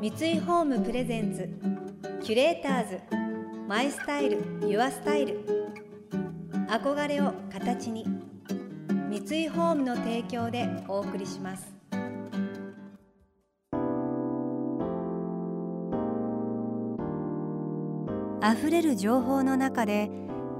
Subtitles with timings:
[0.00, 1.46] 三井ホームプレゼンツ
[2.24, 3.00] キュレーターズ
[3.68, 5.44] マイスタイルユアスタイル。
[6.70, 8.06] 憧れを形に
[9.10, 11.70] 三井ホームの提供でお送りします。
[18.42, 20.10] 溢れる情報の中で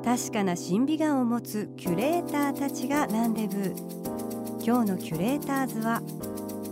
[0.05, 3.75] 確かな審美眼を持つキュレーターたちがランデブー
[4.63, 6.03] 今日のキュレーターズは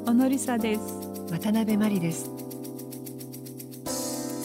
[0.04, 1.08] 小野梨沙です。
[1.30, 2.37] 渡辺真理です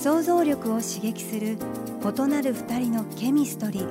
[0.03, 3.87] 想像力を刺激する異なる二人のケミストリー。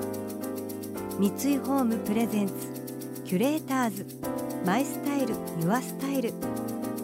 [1.19, 2.53] 三井ホームプレゼンツ
[3.25, 4.07] キュレーターズ。
[4.67, 6.35] マイスタイルユアスタイル。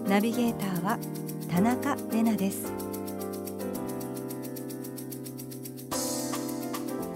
[0.07, 0.99] ナビゲーターは
[1.51, 2.71] 田中れなです。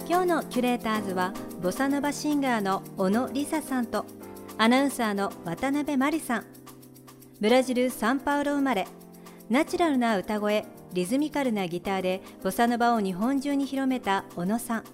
[0.09, 4.07] 今日のキュレーターズはボサノバシンガーの小野梨沙さんと
[4.57, 6.47] アナウンサーの渡辺真理さん。
[7.39, 8.89] ブラジル・サンパウロ生まれ。
[9.51, 14.85] ナチュラルな歌声リズミカルなギターでボサノバを日本中に広めた小野さん。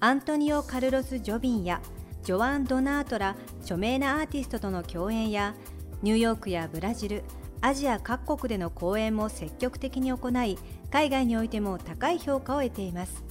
[0.00, 1.80] アントニオ・カルロス・ジョビンや
[2.22, 5.54] ジョアン・ドナートら著名なアーティストとの共演や
[6.02, 7.24] ニューヨークやブラジル
[7.60, 10.58] アジア各国での公演も積極的に行い
[10.92, 13.24] 海外においても高い評価を得ています。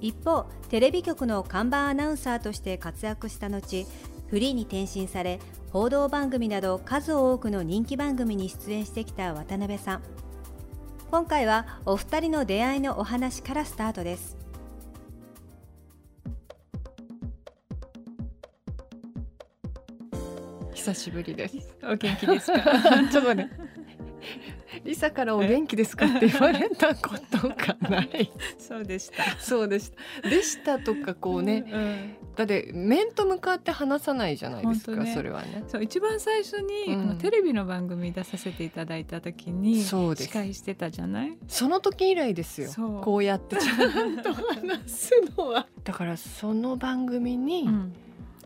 [0.00, 3.86] 一方テレビ局の看板アナウンサーとして活躍した後
[4.28, 10.02] フリーに転身され報道番組など数多くの人気番組に出演してきた渡辺さん。
[11.10, 14.36] 今回はお二人の出会いのお話からスタートです。
[20.74, 21.56] 久しぶりです。
[21.82, 22.60] お元気ですか？
[23.10, 23.50] ちょっとね
[24.84, 28.30] リサからお元気ですかって言われたことがない。
[28.58, 29.24] そうでした。
[29.40, 29.90] そうでし
[30.22, 30.28] た。
[30.28, 35.12] でしたとかこうね、うんだって面と向かって話さないじゃないですか、ね。
[35.12, 35.64] それはね。
[35.66, 37.00] そう一番最初に、うん。
[37.08, 40.28] このテレビの番組出させていただいた時にそうです。
[40.28, 41.36] 司会してたじゃない？
[41.48, 42.70] その時以来ですよ。
[42.70, 43.00] そう。
[43.00, 45.66] こうやってちゃんと話すのは。
[45.82, 47.92] だからその番組にうん。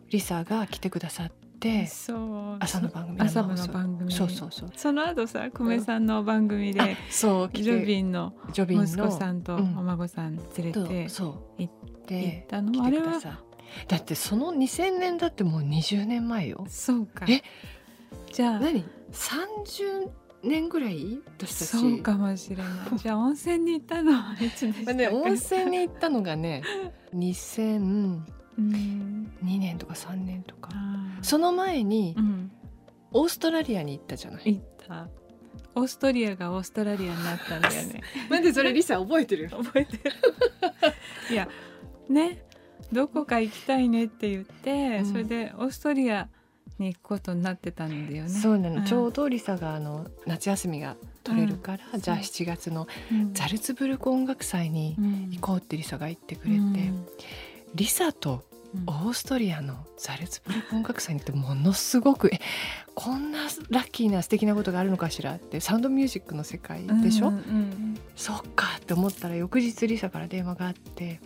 [0.09, 1.31] リサが来てくださっ
[1.61, 2.56] て、そう。
[2.61, 4.11] 朝の番組朝の番組。
[4.11, 4.71] そうそうそう。
[4.75, 9.75] その後さ久米さんの番組あでそうジョビンのジョビンの息子さんとおうん。
[9.87, 12.72] 孫さん連れとて行行っ行てったの？
[12.72, 13.21] 来あれは
[13.88, 16.65] だってその2000年だってもう20年前よ。
[16.69, 17.27] そうか。
[17.28, 17.43] え？
[18.33, 20.10] じゃあ何？30
[20.43, 21.21] 年ぐらい？
[21.38, 21.69] 私たち。
[21.69, 22.66] そうかもしれない。
[22.99, 24.87] じゃあ温泉に行ったのはいつでしたか？
[24.87, 26.62] まあね、温泉に行ったのがね
[27.15, 28.21] 2002
[28.59, 29.28] うん。
[29.43, 30.71] 年とか3年とか。
[31.22, 32.50] その前にうん。
[33.15, 34.43] オーストラリアに行ったじゃない？
[34.55, 35.09] 行った。
[35.75, 38.00] オーストリアがオーストラリアになったんだよね。
[38.31, 39.49] なんでそれリサ覚えてる？
[39.50, 40.03] 覚えてる。
[41.31, 41.49] いや
[42.09, 42.43] ね
[42.93, 45.06] どこか行きたいねって言って、うん。
[45.06, 46.28] それでオーストリア
[46.78, 48.28] に行くことになってたんだよね。
[48.28, 48.84] そうなの、ん。
[48.84, 52.00] ちょうどリサがあの夏休みが取れるから、うん。
[52.00, 53.34] じゃあそう7月のうん。
[53.34, 57.06] ザルツブルク音楽祭にうん行こうってリサが言ってくれて、うん。
[57.75, 58.44] リサと
[58.75, 62.41] うんオーストリアのザルツブルク音楽祭に行ってものすごくえ
[62.94, 67.99] こんなラッキーな素敵なことがあるのかしらってサウンドミュージックの世界でしょ、うんうん。
[68.16, 71.20] そっかって思ったら翌日リサから電話があって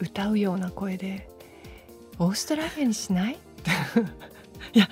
[0.00, 1.28] 歌うような声で
[2.18, 3.38] 「オーストラリアにしない?」
[4.72, 4.88] いや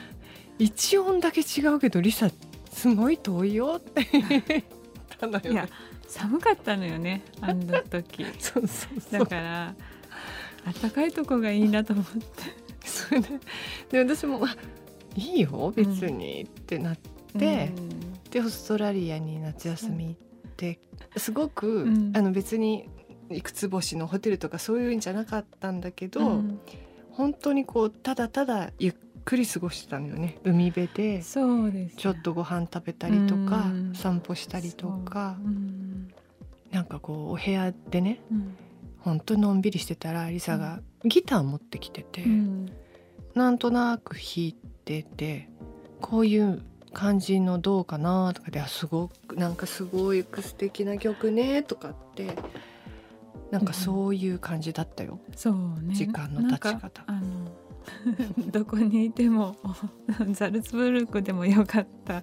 [0.59, 2.31] 一音だけ違うけどリサ
[2.71, 3.81] すごい遠いよ。
[3.81, 4.31] って言
[4.61, 4.63] っ
[5.19, 5.51] たのよね。
[5.51, 5.69] いや
[6.07, 8.25] 寒かったのよねあんな時。
[8.39, 9.75] そうそうそだうから
[10.81, 12.69] 暖かいとこがいいなと思って。
[12.85, 13.29] それで
[13.91, 14.57] で私もあ
[15.17, 16.97] 「いいよ別に」ってなっ
[17.39, 17.73] て、
[18.31, 20.17] でオーストラリアに夏休み行っ
[20.57, 20.79] て
[21.17, 22.13] すごく、うん。
[22.15, 22.89] あの別に
[23.31, 26.61] いくつ星のホテルとかそういうんじゃなかったんだけど、うん。
[27.11, 28.95] 本当にこうただただゆっ
[29.25, 30.39] くり過ごしてたのよね。
[30.45, 31.97] 海辺でそうです。
[31.97, 33.93] ちょっとご飯食べたりとか、うん。
[33.95, 35.37] 散歩したりとか。
[35.45, 35.49] う。
[35.49, 36.09] ん。
[36.71, 38.57] なんかこうお部屋でねうん。
[38.99, 42.73] 本当のんびりしてたらリサがギター持ってきてて、うん。
[43.35, 45.49] なんとなく弾いてて
[46.01, 46.63] こういう
[46.93, 52.37] 感じのどうかなとかであすごくなんかすごい素敵な曲ねとかって
[53.51, 55.21] なんかそういう感じだったよ。
[55.35, 55.95] そうね。
[55.95, 57.03] 時間の経ち方。
[57.07, 57.23] あの
[58.51, 59.57] どこにいても
[60.33, 62.23] ザルツブルクでもよかった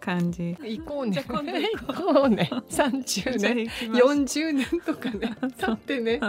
[0.00, 0.56] 感じ。
[0.60, 1.22] 行こうね。
[1.26, 2.50] 行こ行こうね。
[2.68, 4.02] 30じゃあ年行きます。
[4.02, 5.36] 40年とかね。
[5.58, 6.20] 経ってね。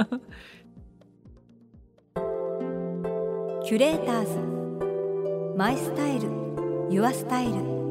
[3.63, 5.57] キュレーターズ。
[5.57, 6.29] マイスタイル。
[6.91, 7.84] ユアスタイル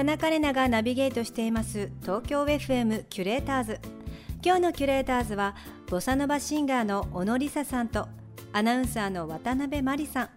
[0.00, 1.90] 田中れながナビゲートしています。
[2.00, 3.80] 東京 FM キュレーターズ。
[4.42, 5.54] 今日のキュレーターズは
[5.90, 8.08] ボサノバシンガーの小野梨沙さんと
[8.54, 10.30] アナウンサーの渡辺真理さん。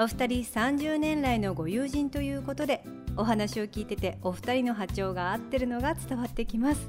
[0.00, 2.84] お二人30年来のご友人ということで
[3.16, 6.88] お話を聞いててお二人の波長が合ってるのが伝わってきます。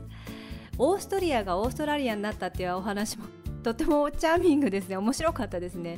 [0.77, 3.25] オーストリアがオーストラリアになったっていうお話も
[3.63, 4.97] とてもチャーミングですね。
[4.97, 5.97] 面白かったですね。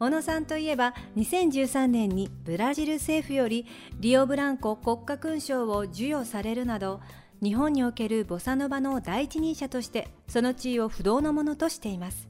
[0.00, 3.66] 小野さんといえば2013年にブラジル政府より
[3.98, 7.00] リオブランコ国家勲章を授与されるなど
[7.42, 12.28] 日本におけるボサノバの第一人者としてその地位を不動のものとしています。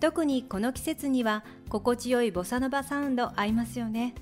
[0.00, 4.14] 特にこの季節には心地よいボサノバサウンド合いますよね。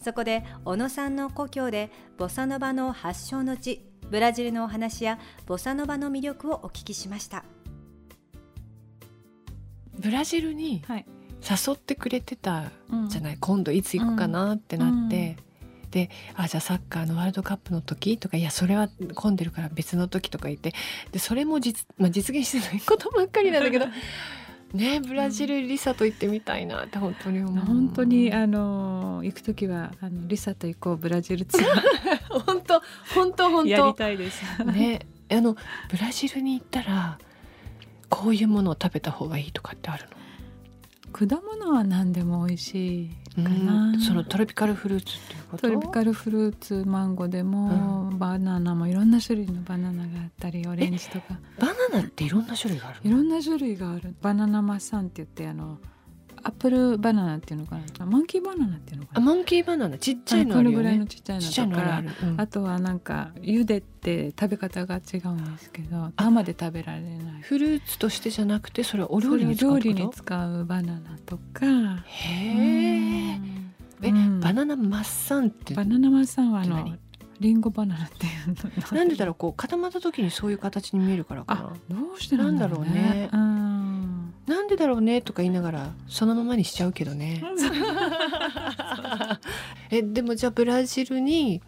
[0.00, 7.44] そこで小野さんの故郷でボサノバの発祥の地ブラジルのお話やボサノバの魅力をお聞きしました。
[9.98, 11.06] ブラジルにはい
[11.48, 13.08] 誘ってくれてたうん。
[13.08, 15.36] じゃない、今度いつ行くかなってなって、
[15.90, 20.72] であじゃあサッカーのワールドカップの時とかいやそれは混んでるから別の時とか言って。
[21.12, 23.86] でそれも実,、まあ、実現してないことばっかりなんだけど。
[24.72, 27.64] ねブラジルリサと行ってみたいなって本当に思う。
[27.64, 31.82] 本当にあの行く時はあのリサと行こうブラジルツア
[32.38, 32.80] 本当
[33.12, 34.42] 本当本ーやり当たいです。
[34.64, 35.00] ね。
[35.28, 35.56] あの
[35.90, 37.18] ブラジルに行ったら
[38.08, 40.06] こういうものを食べた方がいいとかってある
[41.12, 44.00] 果物は何でも美味しいのかな。
[44.00, 45.68] そのトロピカルフルーツっていうこと？
[45.68, 51.38] トロピカルフルーツマンゴーでも、バナナもいろんな種類のバナナがあったりオレンジとか。
[51.58, 54.14] バナナっていろんな種類があるいろんな種類がある。
[54.22, 55.78] バナナマッサンって言ってあの
[56.42, 58.06] アップルバナナっていうのかな？
[58.06, 59.18] マンキーバナナっていうのかな？
[59.18, 59.98] あモンキーバナナ。
[59.98, 62.40] ちっちゃいのこのぐらいあるよねのちっちゃいのちっちゃいとかのあるある、うん。
[62.40, 67.42] あとはなんか茹でて食べ方が違うんですけど生で食べられない。
[67.42, 71.66] フルーツとしてじゃなくてそれはお料理に使そう料理に使うバナナとか。
[72.04, 73.74] へえうん。
[74.02, 75.74] え、うんバナナマッサンって？
[75.74, 76.96] バナナマッサンはあの
[77.38, 78.98] リンゴバナナっていうの。
[78.98, 82.90] なんでだろうこう固まった時にそういう形に見えるからかあどうしてなんだろうね。
[82.90, 83.30] なんだろうね。
[83.32, 83.59] うん
[84.46, 87.42] ななんでだろうねとか言いながらそのままにしちゃうけどね。
[89.90, 91.62] えでもじゃあブラジルに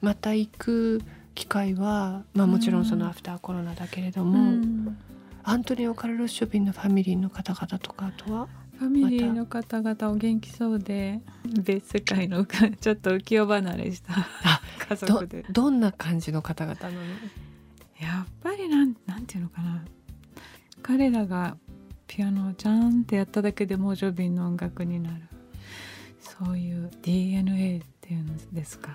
[0.00, 1.02] また行く
[1.34, 4.98] 機会はまあもちろんそのアフターコロナだけれども、うん。
[5.44, 8.48] アントニオ・カルロス・ショピンのファミリーの方々とかあとは？
[8.78, 11.20] ファミリーの方々お元気そうで
[11.64, 14.12] 別世界のちょっと浮世離れした
[14.44, 15.44] あ家ど族で。
[15.50, 16.96] どんな感じの方々なの？
[18.00, 19.82] やっぱりなんなんていうのかな。
[20.82, 21.56] 彼らが
[22.18, 25.22] ピアノをジャンってやっただけでもうジョビンの音楽になる。
[26.18, 28.90] そういう DNA っていうんですか。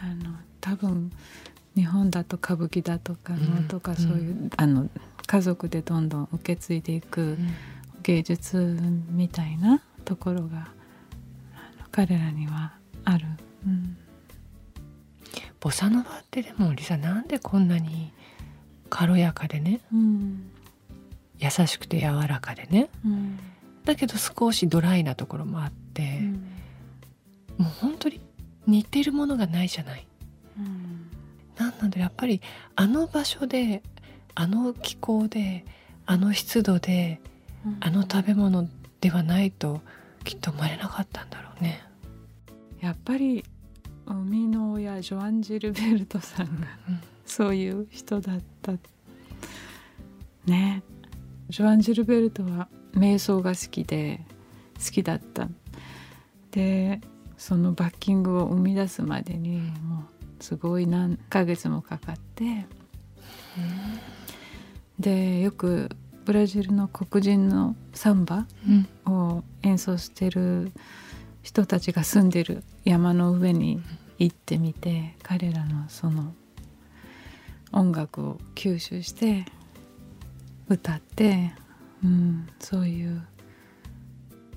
[0.00, 1.10] あの多分
[1.74, 3.62] 日本だと歌舞伎だとかうん。
[3.62, 4.88] 能とかそういう、あの
[5.26, 7.36] 家族でどんどん受け継いでいく
[8.04, 8.78] 芸術
[9.08, 10.68] みたいなところが
[11.90, 12.74] 彼らには
[13.04, 13.26] ある。
[13.66, 13.96] うん。
[15.58, 18.12] ボサノバってでもリサなんでこんなに
[18.88, 19.80] 軽やかでね。
[19.92, 20.52] うん
[21.40, 22.88] 優しくて柔らかでね。
[23.04, 23.38] うん。
[23.84, 26.32] だけど少しドライなところもあってう、ん
[27.58, 28.20] もう本当に
[28.66, 30.06] 似てるものがないじゃない。
[30.58, 31.10] うん。
[31.56, 32.40] なのでやっぱり
[32.76, 33.82] あの場所で
[34.34, 35.64] あの気候で
[36.06, 37.20] あの湿度で
[37.80, 38.68] あの食べ物
[39.00, 39.80] ではないと
[40.24, 41.82] きっと生まれなかったんだろうね。
[42.80, 43.44] やっぱり
[44.06, 47.00] 生みの親ジョアン・ジルベルトさんがうん。
[47.26, 48.72] そういう人だった。
[50.46, 50.82] ね
[51.50, 54.20] ジョアン・ジルベルトは瞑想が好きで
[54.84, 55.48] 好きだった。
[56.52, 57.00] で
[57.36, 60.04] そのバッキングを生み出すまでにも
[60.40, 62.66] うすごい何ヶ月もかかって。
[64.98, 65.90] でよく
[66.24, 68.46] ブラジルの黒人のサンバ
[69.06, 69.12] うん。
[69.12, 70.72] を演奏してる
[71.42, 73.82] 人たちが住んでる山の上に
[74.18, 76.34] 行ってみて彼らのその
[77.72, 79.46] 音楽を吸収して
[80.70, 81.52] 歌って、
[82.02, 83.22] うん、そういう。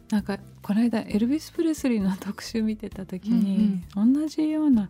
[0.09, 4.89] なんかこの間エルビス・プレスリーの特集見てた時に、同じような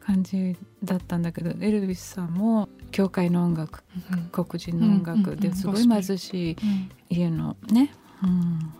[0.00, 3.84] 感じだったんだけどエルビスさんも教会の音楽
[4.32, 5.40] 黒人の音うんうん楽うん。
[5.40, 6.56] ですごい貧しい
[7.08, 8.74] 家のね、うん、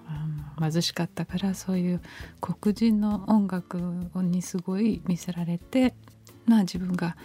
[0.59, 2.01] あの貧しかったからそういう
[2.41, 3.79] 黒人の音楽
[4.17, 5.95] にすごい見せられて
[6.47, 7.17] まあ自分が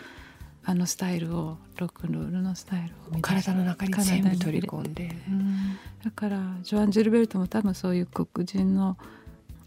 [0.65, 5.15] あのスタイルをロックンロールのスタイルを体の中に全部取り込んで。
[5.27, 5.77] うん。
[6.03, 8.97] だからジョアン・ジルベルトも多分そういう黒人の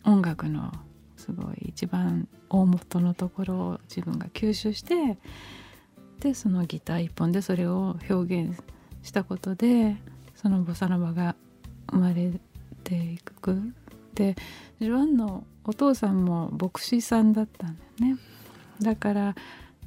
[0.05, 0.73] 音楽の
[1.17, 5.19] すごい一番大元のところを自分が吸収して
[6.21, 8.59] でそのギター一本でそれを表現
[9.03, 9.97] したことで
[10.35, 11.35] そのボサノバが
[11.91, 12.33] 生まれ
[12.85, 13.73] ていく。
[14.15, 14.35] で
[14.81, 18.21] ジョアンのお父さんも牧師さんだったんだよね。
[18.81, 19.35] だから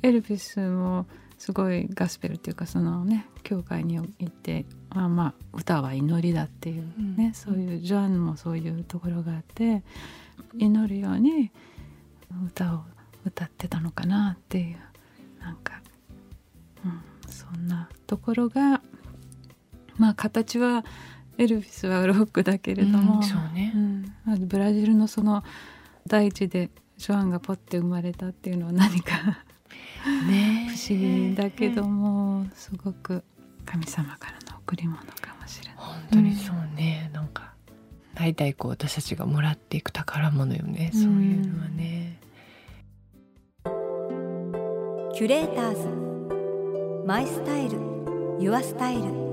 [0.01, 1.05] エルビスも
[1.37, 6.83] すごいガスペルっていうかそのね教会に行ってまあまあ歌は祈りだっていう
[7.17, 7.33] ね、うん。
[7.33, 9.83] そういうジョアンもそういうところがあって
[10.57, 11.51] 祈るように
[12.47, 12.81] 歌を
[13.25, 14.77] 歌ってたのかなっていう
[15.41, 15.81] なんか、
[16.85, 17.01] うん、
[17.31, 18.81] そんなところが
[19.97, 20.83] まあ形は
[21.37, 23.73] エルヴィスはロックだけれども、うんそうね。
[24.27, 25.43] うん、ブラジルのその
[26.05, 29.45] 大地でジョアンがポッて生まれたっていうのは何か
[30.27, 30.67] ね。
[30.69, 33.23] 不思議だけどもすごく
[33.65, 35.75] 神様からの贈り物かもしれない。
[35.77, 37.53] 本当にそうね、なんか
[38.15, 40.91] 代々こう私たちがもらっていく宝物よね。
[40.93, 42.19] そういうのはね、
[45.15, 47.05] キュレーターズ。
[47.05, 47.77] マイスタイル。
[48.39, 49.28] ユアスタイル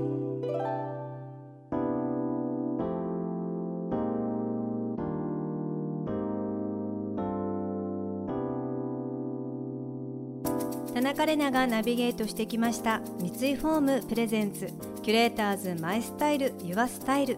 [10.97, 13.01] 田中れながナビゲートしてきました。
[13.19, 14.73] 三井ホームプレゼンツ
[15.03, 17.37] キュレーターズマイスタイルユアスタイル。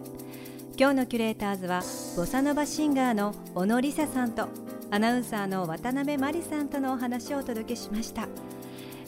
[0.78, 1.82] 今日のキュレーターズは
[2.16, 4.48] ボサノバシンガーの小野リサさんと
[4.90, 8.28] アナウンサーの渡辺真理さんとのお話をお届けしました、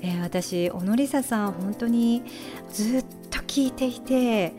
[0.02, 2.22] えー私小野リサさん本当に
[2.70, 4.52] ずっと聞いていて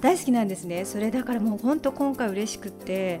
[0.00, 0.84] 大好きなんですね。
[0.84, 3.20] それだからもう本当今回嬉しくって。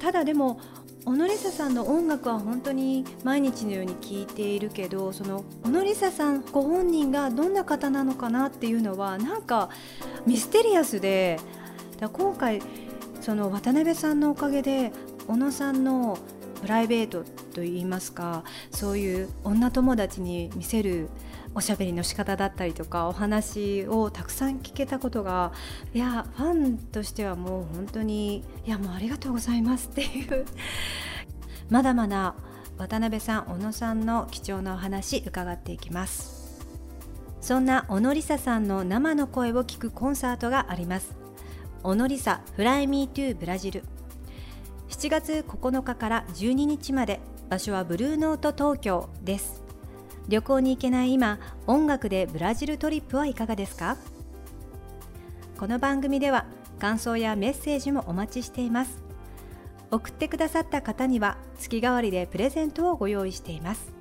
[0.00, 0.58] ただでも
[1.04, 9.68] 小野梨沙さんの音楽は本当に毎日のように聴いているけどその小野梨沙さんご本人がどんな方なのかなっていうのはなんか
[10.26, 11.40] ミステリアスで
[11.98, 12.62] だ今回
[13.20, 14.92] その渡辺さんのおかげで
[15.26, 16.18] 小野さんの
[16.60, 21.08] プライベートといいますかそういう女友達に見せる
[21.54, 25.52] おしゃべりの仕方だったりとかお話をたくさん聞けたことが
[25.92, 30.46] いやファンとしてはもう本当にいやもうありがとうございますっていう。
[31.68, 32.34] まだまだ
[32.78, 36.42] 渡辺さん小野さんの貴重なお話伺っていきます。
[37.40, 41.14] そんな小野梨沙さんの生の声を聞くコンサートがあります。
[41.82, 43.84] 小野梨沙フライミートゥーブラジル。
[44.88, 49.61] 7月9日から12日まで場所はブルーノート東京です。
[50.28, 53.96] 旅行に行けない今音楽でブラジルトリップはいかがですか？
[55.58, 56.46] この番組では
[56.78, 59.02] 感想やメッセージもお待ちしています。
[59.90, 63.92] 送ってくださった方には月替わりでプレゼントをご用意しています。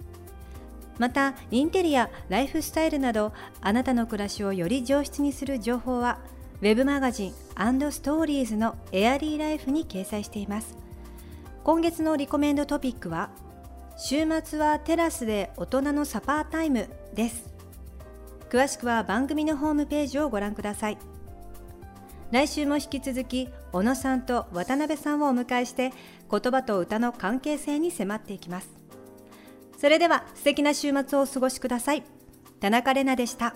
[1.00, 6.20] またインテリアライフスタイルなどあなたの暮らしをより上質にする情報は
[6.62, 10.78] ウェブマガジンストーリーズのエアリーライフに掲載しています。
[11.63, 13.32] 今月のリコメンドトピックは
[14.03, 17.53] 週末はテラスで大人のサパータイムです。
[18.50, 20.98] 詳しくは番組のホームページをご覧ください。
[22.31, 25.91] 来週も引き続き小野さんと渡辺さんをお迎えして
[26.31, 28.72] 言葉と歌の関係性に迫っていきます。
[29.77, 32.03] それでは素敵な週末をお過ごしください。
[32.60, 33.53] 田中れなでした。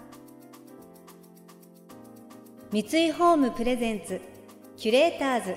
[2.72, 4.22] 三井ホームプレゼンツ
[4.78, 5.56] キュレーターズ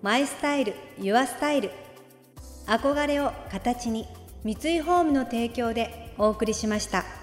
[0.00, 1.72] マイスタイルユアスタイル。
[2.66, 4.06] 憧れを形に。
[4.44, 7.17] 三井ホームの提供でお送りしました。